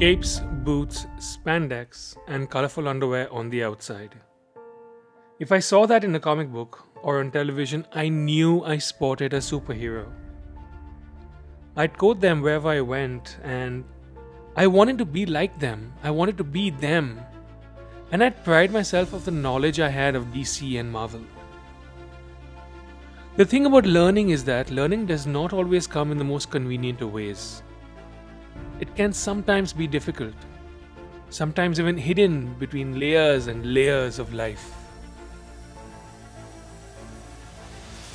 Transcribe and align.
capes, 0.00 0.40
boots, 0.64 1.04
spandex, 1.18 2.16
and 2.26 2.48
colorful 2.48 2.88
underwear 2.88 3.30
on 3.30 3.50
the 3.50 3.62
outside. 3.62 4.14
If 5.38 5.52
I 5.52 5.58
saw 5.58 5.84
that 5.88 6.04
in 6.04 6.14
a 6.14 6.20
comic 6.20 6.50
book 6.50 6.86
or 7.02 7.20
on 7.20 7.30
television, 7.30 7.86
I 7.92 8.08
knew 8.08 8.64
I 8.64 8.78
spotted 8.78 9.34
a 9.34 9.40
superhero. 9.40 10.06
I'd 11.76 11.98
quote 11.98 12.18
them 12.18 12.40
wherever 12.40 12.68
I 12.70 12.80
went, 12.80 13.36
and 13.44 13.84
I 14.56 14.68
wanted 14.68 14.96
to 14.96 15.04
be 15.04 15.26
like 15.26 15.58
them. 15.58 15.92
I 16.02 16.10
wanted 16.10 16.38
to 16.38 16.44
be 16.44 16.70
them. 16.70 17.20
And 18.10 18.24
I'd 18.24 18.42
pride 18.42 18.72
myself 18.72 19.12
of 19.12 19.26
the 19.26 19.30
knowledge 19.30 19.80
I 19.80 19.90
had 19.90 20.16
of 20.16 20.32
DC 20.32 20.80
and 20.80 20.90
Marvel. 20.90 21.26
The 23.36 23.44
thing 23.44 23.66
about 23.66 23.84
learning 23.84 24.30
is 24.30 24.44
that 24.44 24.70
learning 24.70 25.04
does 25.04 25.26
not 25.26 25.52
always 25.52 25.86
come 25.86 26.10
in 26.10 26.16
the 26.16 26.24
most 26.24 26.50
convenient 26.50 27.02
of 27.02 27.12
ways. 27.12 27.62
It 28.80 28.94
can 28.96 29.12
sometimes 29.12 29.72
be 29.72 29.86
difficult, 29.86 30.34
sometimes 31.28 31.78
even 31.78 31.96
hidden 31.96 32.54
between 32.58 32.98
layers 32.98 33.46
and 33.46 33.74
layers 33.74 34.18
of 34.18 34.32
life. 34.32 34.74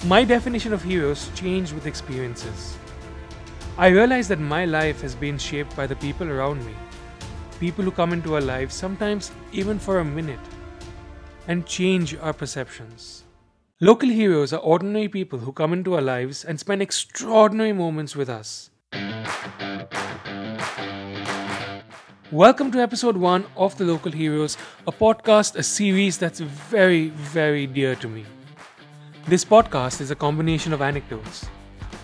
My 0.06 0.24
definition 0.24 0.74
of 0.74 0.84
heroes 0.84 1.30
changed 1.36 1.74
with 1.74 1.88
experiences. 1.88 2.78
I 3.78 3.88
realized 3.88 4.30
that 4.30 4.40
my 4.40 4.66
life 4.66 5.02
has 5.02 5.16
been 5.16 5.38
shaped 5.38 5.76
by 5.76 5.88
the 5.88 5.96
people 5.98 6.30
around 6.30 6.66
me. 6.66 6.74
People 7.60 7.84
who 7.84 7.92
come 7.92 8.14
into 8.14 8.36
our 8.36 8.42
lives, 8.42 8.76
sometimes 8.76 9.32
even 9.52 9.80
for 9.80 10.00
a 10.00 10.06
minute, 10.06 10.40
and 11.48 11.66
change 11.66 12.16
our 12.16 12.34
perceptions. 12.34 13.24
Local 13.82 14.10
heroes 14.10 14.54
are 14.54 14.60
ordinary 14.60 15.10
people 15.10 15.40
who 15.40 15.52
come 15.52 15.74
into 15.74 15.96
our 15.96 16.02
lives 16.02 16.46
and 16.46 16.60
spend 16.60 16.82
extraordinary 16.82 17.74
moments 17.74 18.16
with 18.16 18.30
us. 18.30 18.70
Welcome 22.32 22.72
to 22.72 22.82
episode 22.82 23.18
1 23.18 23.46
of 23.56 23.78
The 23.78 23.84
Local 23.84 24.12
Heroes, 24.12 24.58
a 24.88 24.92
podcast, 24.92 25.56
a 25.58 25.62
series 25.62 26.18
that's 26.18 26.40
very, 26.40 27.10
very 27.10 27.68
dear 27.68 27.94
to 27.98 28.08
me. 28.08 28.26
This 29.28 29.46
podcast 29.46 30.02
is 30.02 30.10
a 30.10 30.16
combination 30.16 30.74
of 30.74 30.82
anecdotes, 30.82 31.46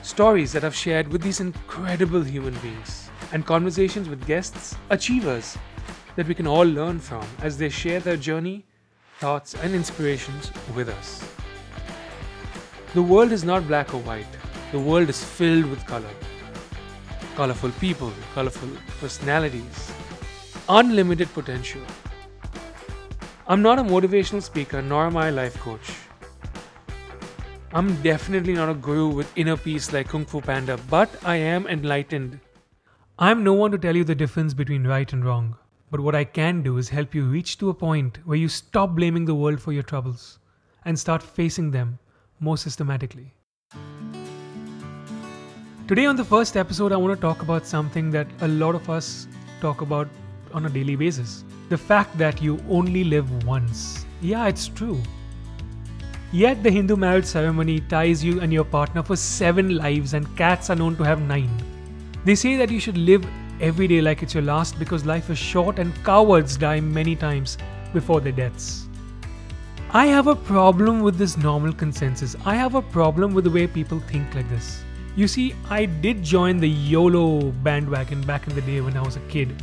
stories 0.04 0.54
that 0.54 0.64
I've 0.64 0.76
shared 0.76 1.08
with 1.08 1.24
these 1.24 1.40
incredible 1.40 2.22
human 2.22 2.54
beings, 2.60 3.10
and 3.34 3.48
conversations 3.48 4.08
with 4.08 4.28
guests, 4.28 4.76
achievers 4.92 5.58
that 6.16 6.28
we 6.28 6.36
can 6.36 6.46
all 6.46 6.68
learn 6.68 7.00
from 7.00 7.26
as 7.42 7.58
they 7.58 7.70
share 7.70 8.00
their 8.00 8.16
journey, 8.16 8.64
thoughts, 9.18 9.56
and 9.56 9.74
inspirations 9.74 10.52
with 10.76 10.90
us. 10.90 11.28
The 12.94 13.02
world 13.02 13.32
is 13.32 13.44
not 13.44 13.68
black 13.68 13.92
or 13.92 14.02
white, 14.02 14.38
the 14.72 14.80
world 14.80 15.10
is 15.10 15.24
filled 15.24 15.66
with 15.66 15.84
color. 15.88 16.14
Colorful 17.36 17.72
people, 17.80 18.12
colorful 18.36 18.70
personalities, 19.00 19.91
unlimited 20.70 21.34
potential. 21.34 21.82
I'm 23.48 23.62
not 23.62 23.80
a 23.80 23.84
motivational 23.84 24.42
speaker 24.42 24.82
nor 24.82 25.06
am 25.06 25.18
I 25.18 25.28
a 25.28 25.32
life 25.32 25.60
coach. 25.60 25.92
I'm 27.74 28.02
definitely 28.02 28.54
not 28.54 28.70
a 28.70 28.74
guru 28.74 29.08
with 29.08 29.32
inner 29.38 29.56
peace 29.58 29.94
like 29.94 30.10
Kung 30.10 30.26
Fu 30.26 30.42
Panda, 30.42 30.78
but 30.90 31.10
I 31.24 31.38
am 31.38 31.68
enlightened. 31.68 32.40
I'm 33.18 33.44
no 33.44 33.54
one 33.54 33.72
to 33.72 33.78
tell 33.78 33.96
you 33.96 34.04
the 34.04 34.16
difference 34.16 34.54
between 34.54 34.86
right 34.86 35.12
and 35.14 35.24
wrong, 35.24 35.56
but 35.90 36.00
what 36.00 36.16
I 36.16 36.24
can 36.24 36.64
do 36.64 36.78
is 36.78 36.90
help 36.90 37.16
you 37.16 37.26
reach 37.26 37.58
to 37.60 37.70
a 37.70 37.74
point 37.74 38.20
where 38.26 38.38
you 38.38 38.50
stop 38.50 38.96
blaming 38.96 39.26
the 39.26 39.36
world 39.36 39.62
for 39.62 39.72
your 39.72 39.84
troubles 39.84 40.40
and 40.86 41.00
start 41.00 41.24
facing 41.24 41.72
them 41.72 42.00
more 42.40 42.58
systematically. 42.58 43.34
Today, 45.88 46.06
on 46.06 46.16
the 46.16 46.24
first 46.24 46.58
episode, 46.58 46.92
I 46.92 46.98
want 46.98 47.16
to 47.16 47.22
talk 47.22 47.42
about 47.42 47.66
something 47.66 48.10
that 48.12 48.28
a 48.42 48.48
lot 48.48 48.76
of 48.76 48.90
us 48.90 49.28
talk 49.60 49.82
about 49.82 50.08
on 50.54 50.66
a 50.66 50.70
daily 50.70 50.96
basis 50.96 51.44
the 51.72 51.78
fact 51.78 52.18
that 52.18 52.42
you 52.42 52.60
only 52.70 53.06
live 53.06 53.46
once. 53.46 54.06
Yeah, 54.22 54.48
it's 54.48 54.68
true. 54.68 55.02
Yet 56.34 56.64
the 56.64 56.70
Hindu 56.70 56.98
marriage 56.98 57.26
ceremony 57.26 57.80
ties 57.80 58.24
you 58.24 58.42
and 58.42 58.52
your 58.52 58.66
partner 58.66 59.04
for 59.04 59.16
seven 59.16 59.78
lives, 59.78 60.14
and 60.14 60.36
cats 60.36 60.70
are 60.70 60.76
known 60.76 60.98
to 60.98 61.04
have 61.04 61.22
nine. 61.22 61.50
They 62.26 62.36
say 62.36 62.58
that 62.58 62.70
you 62.70 62.82
should 62.82 62.98
live 62.98 63.26
every 63.62 63.88
day 63.88 64.02
like 64.02 64.22
it's 64.22 64.34
your 64.34 64.44
last 64.44 64.78
because 64.80 65.06
life 65.06 65.30
is 65.30 65.38
short 65.38 65.80
and 65.80 65.96
cowards 66.04 66.58
die 66.58 66.82
many 66.82 67.16
times 67.16 67.58
before 67.94 68.20
their 68.20 68.34
deaths. 68.34 68.88
I 69.92 70.08
have 70.08 70.28
a 70.28 70.36
problem 70.36 71.02
with 71.02 71.18
this 71.18 71.38
normal 71.38 71.74
consensus. 71.74 72.36
I 72.46 72.56
have 72.56 72.76
a 72.76 72.82
problem 72.82 73.34
with 73.34 73.46
the 73.46 73.50
way 73.50 73.66
people 73.68 74.00
think 74.00 74.36
like 74.36 74.50
this. 74.50 74.84
You 75.16 75.28
see, 75.28 75.54
I 75.70 75.86
did 75.86 76.22
join 76.22 76.58
the 76.58 76.70
YOLO 76.70 77.52
bandwagon 77.64 78.22
back 78.22 78.48
in 78.48 78.56
the 78.56 78.62
day 78.62 78.82
when 78.82 78.96
I 78.96 79.02
was 79.02 79.16
a 79.16 79.28
kid. 79.28 79.62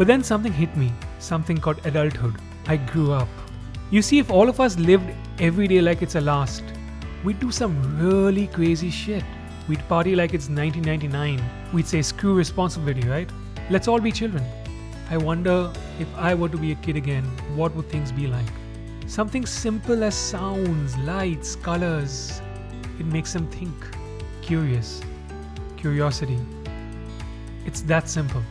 But 0.00 0.06
then 0.06 0.24
something 0.24 0.50
hit 0.50 0.74
me, 0.78 0.94
something 1.18 1.58
called 1.58 1.84
adulthood. 1.84 2.36
I 2.66 2.78
grew 2.78 3.12
up. 3.12 3.28
You 3.90 4.00
see, 4.00 4.18
if 4.18 4.30
all 4.30 4.48
of 4.48 4.58
us 4.58 4.78
lived 4.78 5.04
every 5.38 5.68
day 5.68 5.82
like 5.82 6.00
it's 6.00 6.14
a 6.14 6.22
last, 6.22 6.62
we'd 7.22 7.38
do 7.38 7.50
some 7.50 7.74
really 8.00 8.46
crazy 8.46 8.88
shit. 8.88 9.22
We'd 9.68 9.86
party 9.88 10.16
like 10.16 10.32
it's 10.32 10.48
1999. 10.48 11.42
We'd 11.74 11.86
say 11.86 12.00
screw 12.00 12.34
responsibility, 12.34 13.06
right? 13.06 13.28
Let's 13.68 13.88
all 13.88 14.00
be 14.00 14.10
children. 14.10 14.42
I 15.10 15.18
wonder 15.18 15.70
if 15.98 16.08
I 16.16 16.32
were 16.32 16.48
to 16.48 16.56
be 16.56 16.72
a 16.72 16.76
kid 16.76 16.96
again, 16.96 17.24
what 17.54 17.76
would 17.76 17.90
things 17.90 18.10
be 18.10 18.26
like? 18.26 18.48
Something 19.06 19.44
simple 19.44 20.02
as 20.02 20.14
sounds, 20.14 20.96
lights, 21.00 21.56
colors. 21.56 22.40
It 22.98 23.04
makes 23.04 23.34
them 23.34 23.46
think. 23.48 23.74
Curious. 24.40 25.02
Curiosity. 25.76 26.38
It's 27.66 27.82
that 27.82 28.08
simple. 28.08 28.42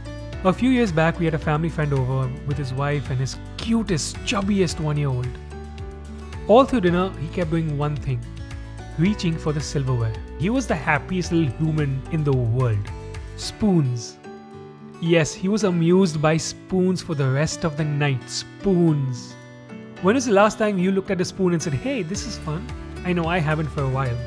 A 0.45 0.53
few 0.53 0.69
years 0.69 0.91
back, 0.91 1.19
we 1.19 1.25
had 1.25 1.33
a 1.33 1.39
family 1.39 1.67
friend 1.67 1.91
over 1.91 2.29
with 2.47 2.57
his 2.57 2.73
wife 2.73 3.09
and 3.09 3.19
his 3.19 3.35
cutest, 3.57 4.16
chubbiest 4.25 4.79
one 4.79 4.95
year 4.95 5.09
old. 5.09 5.27
All 6.47 6.63
through 6.63 6.81
dinner, 6.81 7.11
he 7.19 7.27
kept 7.27 7.51
doing 7.51 7.77
one 7.77 7.95
thing 7.97 8.22
reaching 8.97 9.38
for 9.38 9.53
the 9.53 9.61
silverware. 9.61 10.13
He 10.39 10.49
was 10.49 10.67
the 10.67 10.75
happiest 10.75 11.31
little 11.31 11.53
human 11.57 12.01
in 12.11 12.23
the 12.23 12.33
world. 12.33 12.79
Spoons. 13.38 14.17
Yes, 15.01 15.33
he 15.33 15.47
was 15.47 15.63
amused 15.63 16.22
by 16.22 16.35
spoons 16.35 17.01
for 17.01 17.16
the 17.16 17.29
rest 17.29 17.63
of 17.63 17.78
the 17.78 17.85
night. 17.85 18.29
Spoons. 18.29 19.35
When 20.01 20.16
was 20.16 20.25
the 20.25 20.33
last 20.33 20.57
time 20.57 20.78
you 20.78 20.91
looked 20.91 21.11
at 21.11 21.22
a 21.22 21.25
spoon 21.25 21.53
and 21.53 21.61
said, 21.61 21.73
hey, 21.73 22.03
this 22.03 22.25
is 22.25 22.38
fun? 22.38 22.66
I 23.05 23.13
know 23.13 23.25
I 23.25 23.39
haven't 23.39 23.67
for 23.67 23.83
a 23.83 23.89
while. 23.89 24.17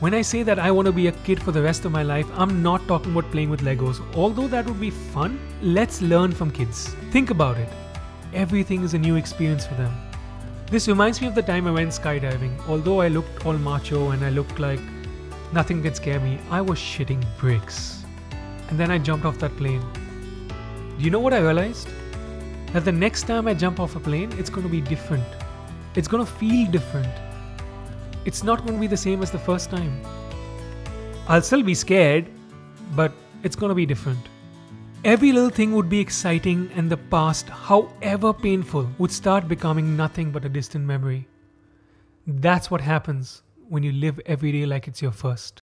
When 0.00 0.12
I 0.12 0.22
say 0.22 0.42
that 0.42 0.58
I 0.58 0.72
want 0.72 0.86
to 0.86 0.92
be 0.92 1.06
a 1.06 1.12
kid 1.12 1.40
for 1.40 1.52
the 1.52 1.62
rest 1.62 1.84
of 1.84 1.92
my 1.92 2.02
life, 2.02 2.26
I'm 2.34 2.64
not 2.64 2.86
talking 2.88 3.12
about 3.12 3.30
playing 3.30 3.48
with 3.48 3.60
Legos. 3.60 4.02
Although 4.16 4.48
that 4.48 4.66
would 4.66 4.80
be 4.80 4.90
fun, 4.90 5.38
let's 5.62 6.02
learn 6.02 6.32
from 6.32 6.50
kids. 6.50 6.88
Think 7.12 7.30
about 7.30 7.56
it. 7.58 7.68
Everything 8.34 8.82
is 8.82 8.94
a 8.94 8.98
new 8.98 9.14
experience 9.14 9.64
for 9.64 9.74
them. 9.74 9.94
This 10.66 10.88
reminds 10.88 11.20
me 11.20 11.28
of 11.28 11.36
the 11.36 11.42
time 11.42 11.68
I 11.68 11.70
went 11.70 11.90
skydiving. 11.90 12.58
Although 12.68 13.02
I 13.02 13.08
looked 13.08 13.46
all 13.46 13.52
macho 13.52 14.10
and 14.10 14.24
I 14.24 14.30
looked 14.30 14.58
like 14.58 14.80
nothing 15.52 15.80
can 15.80 15.94
scare 15.94 16.18
me, 16.18 16.40
I 16.50 16.60
was 16.60 16.76
shitting 16.76 17.24
bricks. 17.38 18.04
And 18.70 18.78
then 18.78 18.90
I 18.90 18.98
jumped 18.98 19.24
off 19.24 19.38
that 19.38 19.56
plane. 19.56 19.84
Do 20.98 21.04
you 21.04 21.10
know 21.10 21.20
what 21.20 21.32
I 21.32 21.38
realized? 21.38 21.88
That 22.72 22.84
the 22.84 22.92
next 22.92 23.28
time 23.28 23.46
I 23.46 23.54
jump 23.54 23.78
off 23.78 23.94
a 23.94 24.00
plane, 24.00 24.32
it's 24.38 24.50
going 24.50 24.66
to 24.66 24.72
be 24.72 24.80
different. 24.80 25.24
It's 25.94 26.08
going 26.08 26.26
to 26.26 26.30
feel 26.32 26.68
different 26.72 27.14
it's 28.24 28.42
not 28.42 28.60
going 28.60 28.74
to 28.74 28.80
be 28.80 28.86
the 28.86 28.96
same 28.96 29.22
as 29.22 29.30
the 29.30 29.38
first 29.38 29.70
time. 29.70 30.00
I'll 31.28 31.42
still 31.42 31.62
be 31.62 31.74
scared, 31.74 32.26
but 32.94 33.12
it's 33.42 33.56
going 33.56 33.70
to 33.70 33.74
be 33.74 33.86
different. 33.86 34.20
Every 35.04 35.32
little 35.32 35.50
thing 35.50 35.72
would 35.72 35.88
be 35.88 36.00
exciting, 36.00 36.70
and 36.74 36.90
the 36.90 36.96
past, 36.96 37.48
however 37.48 38.32
painful, 38.32 38.88
would 38.98 39.12
start 39.12 39.48
becoming 39.48 39.96
nothing 39.96 40.30
but 40.30 40.44
a 40.44 40.48
distant 40.48 40.84
memory. 40.84 41.28
That's 42.26 42.70
what 42.70 42.80
happens 42.80 43.42
when 43.68 43.82
you 43.82 43.92
live 43.92 44.18
every 44.24 44.52
day 44.52 44.64
like 44.64 44.88
it's 44.88 45.02
your 45.02 45.12
first. 45.12 45.63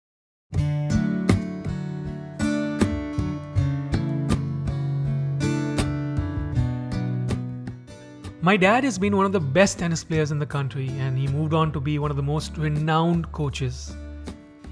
My 8.42 8.56
dad 8.56 8.86
has 8.86 8.98
been 8.98 9.18
one 9.18 9.26
of 9.26 9.34
the 9.34 9.40
best 9.42 9.80
tennis 9.80 10.02
players 10.02 10.32
in 10.32 10.40
the 10.40 10.46
country 10.46 10.88
and 10.88 11.18
he 11.18 11.28
moved 11.28 11.54
on 11.54 11.74
to 11.74 11.82
be 11.82 12.00
one 12.00 12.10
of 12.10 12.16
the 12.16 12.24
most 12.24 12.56
renowned 12.56 13.30
coaches. 13.34 13.94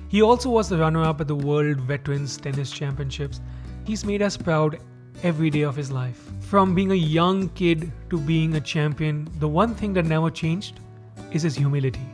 He 0.08 0.22
also 0.22 0.50
was 0.50 0.70
the 0.70 0.78
runner 0.78 1.04
up 1.04 1.20
at 1.20 1.28
the 1.28 1.36
World 1.36 1.82
Veterans 1.82 2.38
Tennis 2.38 2.72
Championships. 2.72 3.42
He's 3.84 4.06
made 4.06 4.22
us 4.22 4.38
proud 4.38 4.80
every 5.22 5.50
day 5.50 5.64
of 5.64 5.76
his 5.76 5.92
life. 5.92 6.32
From 6.40 6.76
being 6.76 6.94
a 6.94 6.96
young 6.96 7.50
kid 7.50 7.92
to 8.10 8.18
being 8.18 8.56
a 8.56 8.62
champion, 8.62 9.28
the 9.40 9.50
one 9.50 9.76
thing 9.76 9.92
that 9.96 10.06
never 10.06 10.32
changed 10.32 10.80
is 11.32 11.42
his 11.42 11.58
humility. 11.58 12.08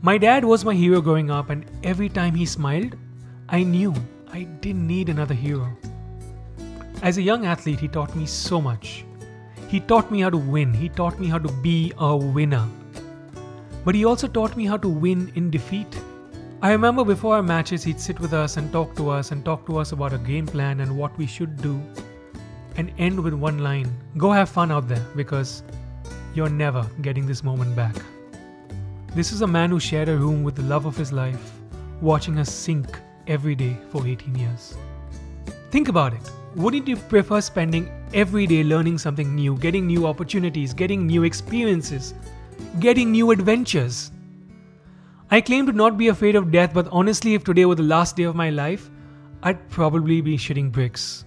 My 0.00 0.16
dad 0.16 0.42
was 0.42 0.64
my 0.64 0.74
hero 0.74 1.02
growing 1.02 1.30
up, 1.30 1.50
and 1.50 1.66
every 1.82 2.08
time 2.08 2.34
he 2.34 2.46
smiled, 2.46 2.96
I 3.50 3.62
knew 3.62 3.94
I 4.32 4.44
didn't 4.44 4.86
need 4.86 5.10
another 5.10 5.34
hero. 5.34 5.68
As 7.02 7.18
a 7.18 7.22
young 7.22 7.44
athlete, 7.44 7.80
he 7.80 7.88
taught 7.88 8.16
me 8.16 8.24
so 8.24 8.58
much. 8.58 9.04
He 9.68 9.80
taught 9.80 10.10
me 10.10 10.20
how 10.20 10.30
to 10.30 10.38
win, 10.38 10.72
he 10.72 10.88
taught 10.88 11.20
me 11.20 11.26
how 11.26 11.38
to 11.38 11.52
be 11.52 11.92
a 11.98 12.16
winner. 12.16 12.66
But 13.84 13.94
he 13.94 14.06
also 14.06 14.26
taught 14.26 14.56
me 14.56 14.64
how 14.64 14.78
to 14.78 14.88
win 14.88 15.30
in 15.34 15.50
defeat. 15.50 16.00
I 16.62 16.72
remember 16.72 17.04
before 17.04 17.36
our 17.36 17.42
matches, 17.42 17.84
he'd 17.84 18.00
sit 18.00 18.18
with 18.18 18.32
us 18.32 18.56
and 18.56 18.72
talk 18.72 18.96
to 18.96 19.10
us 19.10 19.30
and 19.30 19.44
talk 19.44 19.66
to 19.66 19.76
us 19.76 19.92
about 19.92 20.14
a 20.14 20.18
game 20.18 20.46
plan 20.46 20.80
and 20.80 20.96
what 20.96 21.16
we 21.18 21.26
should 21.26 21.60
do, 21.60 21.82
and 22.76 22.90
end 22.96 23.22
with 23.22 23.34
one 23.34 23.58
line 23.58 23.94
Go 24.16 24.32
have 24.32 24.48
fun 24.48 24.72
out 24.72 24.88
there 24.88 25.04
because 25.14 25.62
you're 26.34 26.48
never 26.48 26.88
getting 27.02 27.26
this 27.26 27.44
moment 27.44 27.76
back. 27.76 27.94
This 29.14 29.32
is 29.32 29.42
a 29.42 29.46
man 29.46 29.68
who 29.68 29.80
shared 29.80 30.08
a 30.08 30.16
room 30.16 30.42
with 30.44 30.56
the 30.56 30.62
love 30.62 30.86
of 30.86 30.96
his 30.96 31.12
life, 31.12 31.52
watching 32.00 32.38
us 32.38 32.50
sink 32.50 32.98
every 33.26 33.54
day 33.54 33.76
for 33.90 34.06
18 34.06 34.34
years. 34.34 34.78
Think 35.70 35.88
about 35.88 36.14
it. 36.14 36.20
Wouldn't 36.56 36.88
you 36.88 36.96
prefer 36.96 37.42
spending 37.42 37.90
every 38.14 38.46
day 38.46 38.64
learning 38.64 38.96
something 38.96 39.34
new, 39.34 39.56
getting 39.58 39.86
new 39.86 40.06
opportunities, 40.06 40.72
getting 40.72 41.06
new 41.06 41.24
experiences, 41.24 42.14
getting 42.80 43.12
new 43.12 43.30
adventures? 43.32 44.10
I 45.30 45.42
claim 45.42 45.66
to 45.66 45.72
not 45.72 45.98
be 45.98 46.08
afraid 46.08 46.36
of 46.36 46.50
death, 46.50 46.72
but 46.72 46.88
honestly, 46.90 47.34
if 47.34 47.44
today 47.44 47.66
were 47.66 47.74
the 47.74 47.82
last 47.82 48.16
day 48.16 48.22
of 48.22 48.34
my 48.34 48.48
life, 48.48 48.90
I'd 49.42 49.68
probably 49.68 50.22
be 50.22 50.38
shitting 50.38 50.72
bricks. 50.72 51.26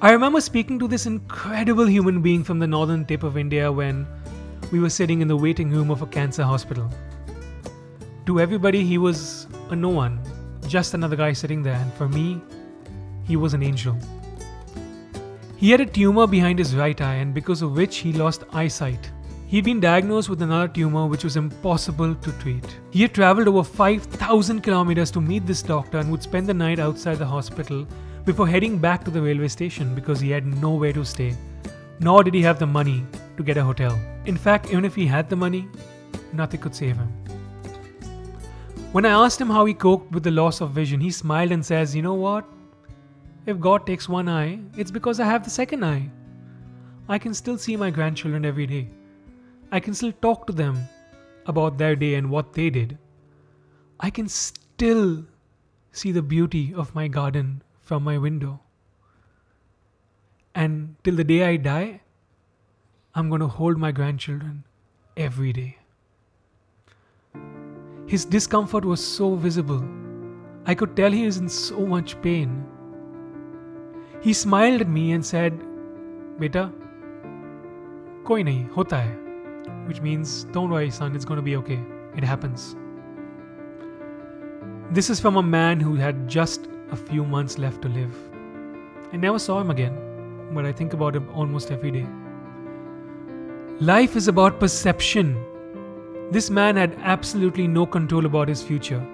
I 0.00 0.12
remember 0.12 0.40
speaking 0.40 0.78
to 0.78 0.88
this 0.88 1.04
incredible 1.04 1.86
human 1.86 2.22
being 2.22 2.42
from 2.42 2.58
the 2.58 2.66
northern 2.66 3.04
tip 3.04 3.22
of 3.22 3.36
India 3.36 3.70
when 3.70 4.06
we 4.72 4.80
were 4.80 4.88
sitting 4.88 5.20
in 5.20 5.28
the 5.28 5.36
waiting 5.36 5.70
room 5.70 5.90
of 5.90 6.00
a 6.00 6.06
cancer 6.06 6.42
hospital. 6.42 6.90
To 8.24 8.40
everybody, 8.40 8.82
he 8.82 8.96
was 8.96 9.46
a 9.68 9.76
no 9.76 9.90
one, 9.90 10.20
just 10.66 10.94
another 10.94 11.16
guy 11.16 11.34
sitting 11.34 11.62
there, 11.62 11.74
and 11.74 11.92
for 11.92 12.08
me, 12.08 12.40
he 13.24 13.36
was 13.36 13.54
an 13.54 13.62
angel. 13.62 13.96
He 15.56 15.70
had 15.70 15.80
a 15.80 15.86
tumor 15.86 16.26
behind 16.26 16.58
his 16.58 16.74
right 16.74 17.00
eye, 17.00 17.14
and 17.14 17.32
because 17.32 17.62
of 17.62 17.76
which 17.76 17.98
he 17.98 18.12
lost 18.12 18.44
eyesight. 18.52 19.10
He'd 19.46 19.64
been 19.64 19.80
diagnosed 19.80 20.28
with 20.28 20.42
another 20.42 20.68
tumor 20.68 21.06
which 21.06 21.22
was 21.22 21.36
impossible 21.36 22.14
to 22.14 22.32
treat. 22.32 22.66
He 22.90 23.02
had 23.02 23.14
traveled 23.14 23.46
over 23.46 23.62
5,000 23.62 24.62
kilometers 24.62 25.10
to 25.12 25.20
meet 25.20 25.46
this 25.46 25.62
doctor 25.62 25.98
and 25.98 26.10
would 26.10 26.22
spend 26.22 26.48
the 26.48 26.54
night 26.54 26.78
outside 26.78 27.18
the 27.18 27.26
hospital 27.26 27.86
before 28.24 28.48
heading 28.48 28.78
back 28.78 29.04
to 29.04 29.10
the 29.10 29.22
railway 29.22 29.48
station 29.48 29.94
because 29.94 30.18
he 30.18 30.30
had 30.30 30.46
nowhere 30.46 30.92
to 30.92 31.04
stay, 31.04 31.36
nor 32.00 32.24
did 32.24 32.34
he 32.34 32.42
have 32.42 32.58
the 32.58 32.66
money 32.66 33.04
to 33.36 33.42
get 33.42 33.56
a 33.56 33.62
hotel. 33.62 33.98
In 34.26 34.36
fact, 34.36 34.70
even 34.70 34.84
if 34.84 34.94
he 34.94 35.06
had 35.06 35.28
the 35.28 35.36
money, 35.36 35.68
nothing 36.32 36.60
could 36.60 36.74
save 36.74 36.96
him. 36.96 37.12
When 38.92 39.04
I 39.04 39.24
asked 39.24 39.40
him 39.40 39.50
how 39.50 39.64
he 39.66 39.74
coped 39.74 40.12
with 40.12 40.22
the 40.22 40.30
loss 40.30 40.60
of 40.60 40.70
vision, 40.70 41.00
he 41.00 41.10
smiled 41.10 41.52
and 41.52 41.64
says, 41.64 41.94
You 41.94 42.02
know 42.02 42.14
what? 42.14 42.44
If 43.46 43.60
God 43.60 43.86
takes 43.86 44.08
one 44.08 44.28
eye, 44.28 44.58
it's 44.76 44.90
because 44.90 45.20
I 45.20 45.26
have 45.26 45.44
the 45.44 45.50
second 45.50 45.84
eye. 45.84 46.10
I 47.08 47.18
can 47.18 47.34
still 47.34 47.58
see 47.58 47.76
my 47.76 47.90
grandchildren 47.90 48.44
every 48.44 48.66
day. 48.66 48.88
I 49.70 49.80
can 49.80 49.92
still 49.92 50.12
talk 50.22 50.46
to 50.46 50.52
them 50.52 50.88
about 51.46 51.76
their 51.76 51.94
day 51.94 52.14
and 52.14 52.30
what 52.30 52.54
they 52.54 52.70
did. 52.70 52.96
I 54.00 54.08
can 54.08 54.28
still 54.28 55.24
see 55.92 56.10
the 56.10 56.22
beauty 56.22 56.72
of 56.74 56.94
my 56.94 57.06
garden 57.06 57.62
from 57.82 58.02
my 58.02 58.16
window. 58.16 58.60
And 60.54 60.96
till 61.04 61.16
the 61.16 61.24
day 61.24 61.44
I 61.44 61.56
die, 61.56 62.00
I'm 63.14 63.28
going 63.28 63.40
to 63.40 63.46
hold 63.46 63.76
my 63.78 63.92
grandchildren 63.92 64.64
every 65.16 65.52
day. 65.52 65.78
His 68.06 68.24
discomfort 68.24 68.84
was 68.84 69.04
so 69.04 69.34
visible. 69.34 69.84
I 70.66 70.74
could 70.74 70.96
tell 70.96 71.12
he 71.12 71.26
was 71.26 71.36
in 71.36 71.48
so 71.48 71.86
much 71.86 72.20
pain. 72.22 72.66
He 74.24 74.32
smiled 74.32 74.80
at 74.80 74.88
me 74.88 75.12
and 75.12 75.24
said, 75.24 75.52
Beta, 76.38 76.72
koi 78.24 78.42
nahi, 78.42 78.70
hota 78.70 78.96
hai. 78.96 79.72
Which 79.88 80.00
means, 80.00 80.44
don't 80.44 80.70
worry, 80.70 80.90
son, 80.90 81.14
it's 81.14 81.26
going 81.26 81.36
to 81.36 81.42
be 81.42 81.56
okay. 81.56 81.78
It 82.16 82.24
happens. 82.24 82.74
This 84.90 85.10
is 85.10 85.20
from 85.20 85.36
a 85.36 85.42
man 85.42 85.78
who 85.78 85.96
had 85.96 86.26
just 86.26 86.68
a 86.90 86.96
few 86.96 87.22
months 87.22 87.58
left 87.58 87.82
to 87.82 87.88
live. 87.88 88.16
I 89.12 89.18
never 89.18 89.38
saw 89.38 89.60
him 89.60 89.70
again, 89.70 89.98
but 90.52 90.64
I 90.64 90.72
think 90.72 90.94
about 90.94 91.14
him 91.14 91.28
almost 91.34 91.70
every 91.70 91.90
day. 91.90 92.06
Life 93.80 94.16
is 94.16 94.26
about 94.28 94.58
perception. 94.58 95.36
This 96.30 96.48
man 96.48 96.76
had 96.76 96.96
absolutely 97.02 97.66
no 97.66 97.84
control 97.84 98.24
about 98.24 98.48
his 98.48 98.62
future, 98.62 99.06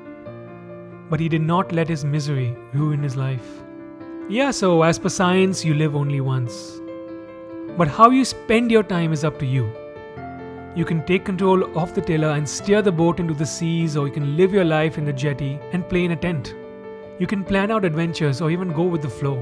but 1.08 1.18
he 1.18 1.28
did 1.28 1.42
not 1.42 1.72
let 1.72 1.88
his 1.88 2.04
misery 2.04 2.56
ruin 2.74 3.02
his 3.02 3.16
life. 3.16 3.59
Yeah, 4.30 4.52
so 4.52 4.82
as 4.82 4.96
per 4.96 5.08
science, 5.08 5.64
you 5.64 5.74
live 5.74 5.96
only 5.96 6.20
once. 6.20 6.80
But 7.76 7.88
how 7.88 8.10
you 8.10 8.24
spend 8.24 8.70
your 8.70 8.84
time 8.84 9.12
is 9.12 9.24
up 9.24 9.40
to 9.40 9.44
you. 9.44 9.68
You 10.76 10.84
can 10.84 11.04
take 11.04 11.24
control 11.24 11.76
of 11.76 11.96
the 11.96 12.00
tiller 12.00 12.28
and 12.28 12.48
steer 12.48 12.80
the 12.80 12.92
boat 12.92 13.18
into 13.18 13.34
the 13.34 13.44
seas, 13.44 13.96
or 13.96 14.06
you 14.06 14.12
can 14.12 14.36
live 14.36 14.52
your 14.52 14.64
life 14.64 14.98
in 14.98 15.04
the 15.04 15.12
jetty 15.12 15.58
and 15.72 15.88
play 15.88 16.04
in 16.04 16.12
a 16.12 16.16
tent. 16.16 16.54
You 17.18 17.26
can 17.26 17.42
plan 17.42 17.72
out 17.72 17.84
adventures 17.84 18.40
or 18.40 18.52
even 18.52 18.72
go 18.72 18.84
with 18.84 19.02
the 19.02 19.08
flow. 19.08 19.34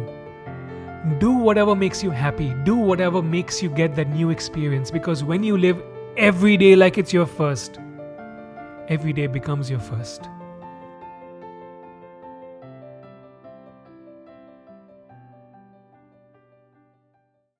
Do 1.18 1.32
whatever 1.32 1.76
makes 1.76 2.02
you 2.02 2.10
happy, 2.10 2.54
do 2.64 2.74
whatever 2.74 3.20
makes 3.20 3.62
you 3.62 3.68
get 3.68 3.94
that 3.96 4.08
new 4.08 4.30
experience 4.30 4.90
because 4.90 5.22
when 5.22 5.42
you 5.42 5.58
live 5.58 5.82
every 6.16 6.56
day 6.56 6.74
like 6.76 6.96
it's 6.96 7.12
your 7.12 7.26
first, 7.26 7.78
every 8.88 9.12
day 9.12 9.26
becomes 9.26 9.68
your 9.68 9.80
first. 9.80 10.30